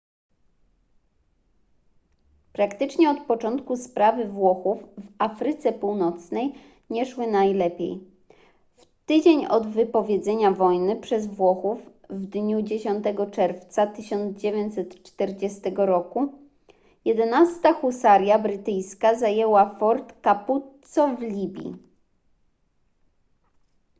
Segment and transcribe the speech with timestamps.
[2.53, 6.51] praktycznie od początku sprawy włochów w afryce północnej
[6.89, 7.99] nie szły najlepiej
[8.77, 11.79] w tydzień od wypowiedzenia wojny przez włochów
[12.09, 16.33] w dniu 10 czerwca 1940 roku
[17.05, 21.75] 11 husaria brytyjska zajęła fort capuzzo w libii